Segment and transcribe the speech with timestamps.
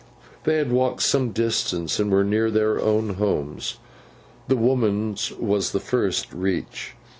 [0.45, 3.77] They had walked some distance, and were near their own homes.
[4.47, 6.93] The woman's was the first reached.